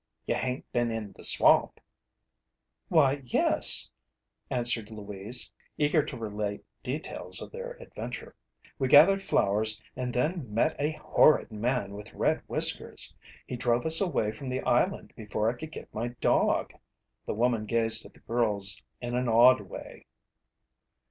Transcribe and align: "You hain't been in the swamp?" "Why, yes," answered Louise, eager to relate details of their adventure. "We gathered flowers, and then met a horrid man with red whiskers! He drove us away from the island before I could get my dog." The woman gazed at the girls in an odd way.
"You 0.25 0.33
hain't 0.33 0.65
been 0.71 0.89
in 0.89 1.11
the 1.13 1.23
swamp?" 1.23 1.79
"Why, 2.89 3.21
yes," 3.23 3.91
answered 4.49 4.89
Louise, 4.89 5.51
eager 5.77 6.03
to 6.03 6.17
relate 6.17 6.65
details 6.81 7.39
of 7.39 7.51
their 7.51 7.73
adventure. 7.73 8.35
"We 8.79 8.87
gathered 8.87 9.21
flowers, 9.21 9.79
and 9.95 10.11
then 10.11 10.51
met 10.51 10.75
a 10.79 10.93
horrid 10.93 11.51
man 11.51 11.93
with 11.93 12.15
red 12.15 12.41
whiskers! 12.47 13.15
He 13.45 13.55
drove 13.55 13.85
us 13.85 14.01
away 14.01 14.31
from 14.31 14.47
the 14.47 14.61
island 14.61 15.13
before 15.15 15.51
I 15.51 15.53
could 15.53 15.71
get 15.71 15.93
my 15.93 16.07
dog." 16.19 16.71
The 17.27 17.35
woman 17.35 17.67
gazed 17.67 18.03
at 18.03 18.15
the 18.15 18.21
girls 18.21 18.81
in 19.01 19.13
an 19.13 19.29
odd 19.29 19.61
way. 19.61 20.07